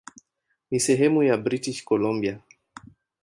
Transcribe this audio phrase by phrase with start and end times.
[0.71, 2.39] Ni sehemu ya British Columbia.